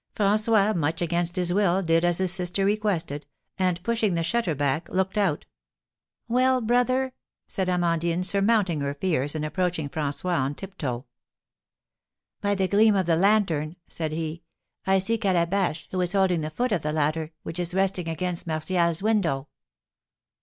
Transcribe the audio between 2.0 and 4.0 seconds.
as his sister requested, and